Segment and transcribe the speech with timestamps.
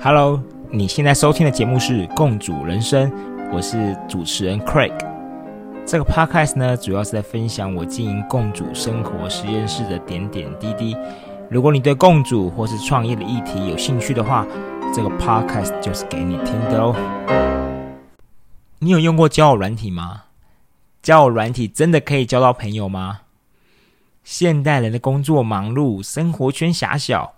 [0.00, 3.10] Hello，你现在收听的节目是《共主人生》，
[3.52, 4.92] 我是主持人 Craig。
[5.86, 10.96] 这个 Podcast 呢，主要是在分享我经营共主生活实验室的点点滴滴。
[11.50, 14.46] 如果你对共主或是创业的议题有兴趣的话，
[14.94, 16.94] 这个 Podcast 就是给你听的哦。
[18.78, 20.22] 你有用过交友软体吗？
[21.02, 23.20] 交友软体真的可以交到朋友吗？
[24.24, 27.34] 现代人的工作忙碌，生活圈狭小，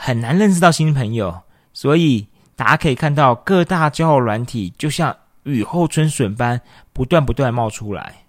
[0.00, 1.42] 很难认识到新朋友。
[1.72, 6.60] 所以大家可以看到，各大交友软体就像雨后春笋般
[6.92, 8.24] 不断不断冒出来。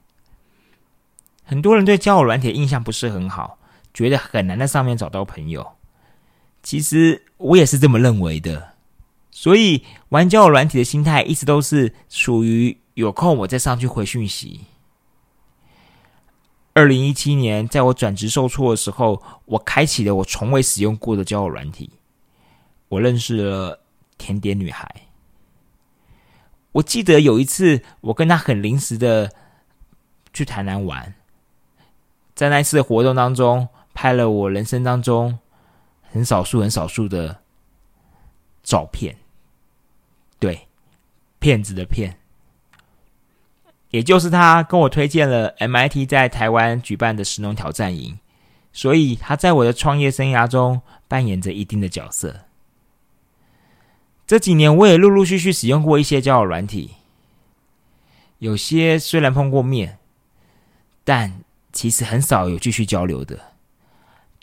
[1.44, 3.58] 很多人对交友软体的印象不是很好，
[3.94, 5.66] 觉得很难在上面找到朋友。
[6.62, 8.74] 其实我也是这么认为的。
[9.32, 14.62] 所以玩交友软体的心态一直都是属于有空我再上去回讯息。
[16.80, 21.92] 二零一七年，在我转职受挫的时候，我开启了我从未使用过的交友软体。
[22.88, 23.82] 我认识了
[24.18, 24.90] 甜点女孩。
[26.72, 29.30] 我记得有一次，我跟她很临时的
[30.32, 31.14] 去台南玩，
[32.34, 35.38] 在那次的活动当中，拍了我人生当中
[36.02, 37.42] 很少数、很少数的
[38.64, 39.18] 照片。
[40.40, 40.66] 对，
[41.40, 42.18] 骗子的骗，
[43.92, 48.20] 也就是他跟我推荐了 MIT 在台湾举办的石农挑战营，
[48.72, 52.42] 所以他在我的创业生涯中扮演着一定的角色。
[54.28, 56.92] 这几年，我也陆陆续续使用过一些交友软体，
[58.38, 59.98] 有些虽然碰过面，
[61.04, 61.42] 但
[61.74, 63.40] 其实很少有继续交流的。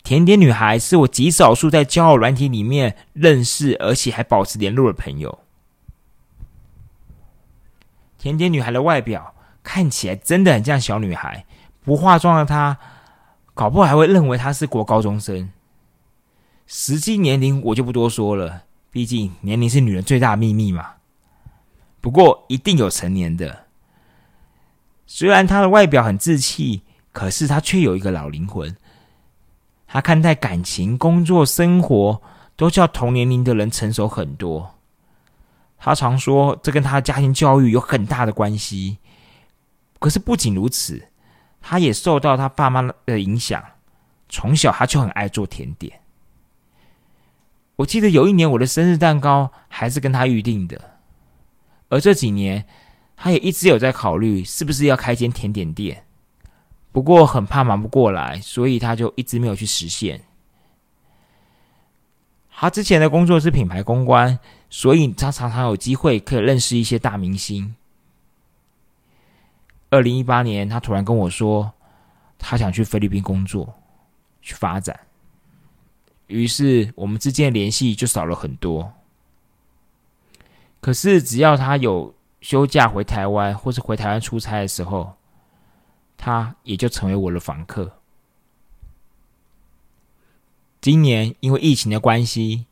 [0.03, 5.39] 甜点女孩是我极少数在交友软体里面认识，而且还保持联络的朋友。
[8.17, 9.35] 甜点女孩的外表
[9.67, 11.45] 看起来真的很像小女孩，
[11.83, 12.77] 不化妆的她，
[13.53, 15.49] 搞不好还会认为她是国高中生。
[16.65, 18.61] 实际年龄我就不多说了。
[18.89, 20.91] 毕竟年龄是女人最大的秘密嘛。
[21.99, 23.65] 不过一定有成年的。
[25.05, 28.73] 虽然她的外表很稚气，可是她却有一个老灵魂。
[29.85, 32.21] 她看待感情、工作、生活，
[32.55, 34.75] 都较同年龄的人成熟很多。
[35.77, 38.97] 她常说，这跟她家庭教育有很大的关系。
[39.99, 41.07] 可是不仅如此，
[41.61, 43.63] 他也受到他爸妈的影响，
[44.29, 46.01] 从小他就很爱做甜点。
[47.77, 50.99] 我记得有一年我的生日蛋糕还是跟他预定的，
[51.89, 52.65] 而这几年
[53.15, 56.05] 他也一直有在考虑是不是要开间甜点店，
[56.91, 60.21] 不过很怕忙不过来，所以他就一直没有去实现。
[62.59, 64.39] 他之前的工作是品牌公关，
[64.71, 67.75] 所以他常常有机会可以认识一些大明星。
[69.89, 71.73] 二零一八年，他突然跟我说，
[72.37, 73.73] 他想去菲律宾工作，
[74.41, 74.99] 去发展。
[76.27, 78.93] 于是我们之间联系就少了很多。
[80.81, 85.15] 可是只要他有休假回台湾，或是回台湾出差的时候，
[86.17, 87.99] 他也就成为我的访客。
[90.81, 92.65] 今年因为疫情的关系，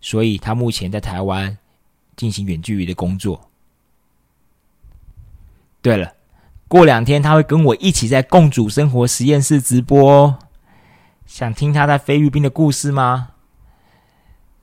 [0.00, 1.56] 所以他目前在台湾
[2.16, 3.50] 进行远距离的工作。
[5.80, 6.14] 对了，
[6.68, 10.38] 过两天他会跟我一起在共主生活实验室直播哦。
[11.24, 13.28] 想听他在菲律宾的故事吗？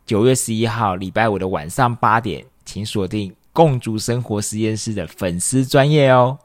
[0.06, 6.38] 九月十一号礼拜五的晚上八点，请锁定共主生活实验室的粉丝专业哦。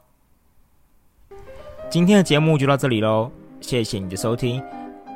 [1.90, 3.30] 今天的节目就到这里喽，
[3.60, 4.62] 谢谢你的收听。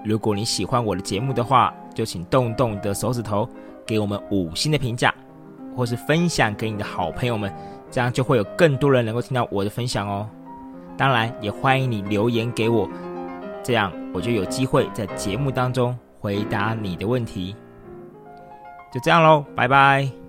[0.04, 3.48] 如果你喜欢我的节目的话，就请动动你的手指头，
[3.86, 5.14] 给我们五星的评价，
[5.76, 7.52] 或是分享给你的好朋友们，
[7.90, 10.28] 这样就会有更多人能够听到我的分享哦。
[10.96, 12.88] 当然，也欢迎你留言给我。
[13.62, 17.54] 这样我就有机会在节目当中回答你的问题。
[18.92, 20.21] 就这样喽，拜拜。